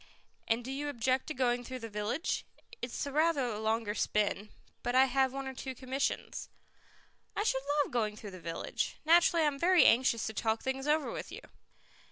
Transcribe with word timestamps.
"And 0.47 0.65
do 0.65 0.71
you 0.71 0.89
object 0.89 1.27
to 1.27 1.35
going 1.35 1.63
through 1.63 1.77
the 1.77 1.87
village? 1.87 2.43
It 2.81 2.89
is 2.89 3.05
rather 3.05 3.45
a 3.45 3.59
longer 3.59 3.93
spin, 3.93 4.49
but 4.81 4.95
I 4.95 5.05
have 5.05 5.31
one 5.31 5.45
or 5.45 5.53
two 5.53 5.75
commissions." 5.75 6.49
"I 7.35 7.43
should 7.43 7.61
love 7.83 7.91
going 7.91 8.15
through 8.15 8.31
the 8.31 8.39
village. 8.41 8.95
Naturally 9.05 9.43
I 9.43 9.45
am 9.45 9.59
very 9.59 9.85
anxious 9.85 10.25
to 10.25 10.33
talk 10.33 10.63
things 10.63 10.87
over 10.87 11.11
with 11.11 11.31
you." 11.31 11.41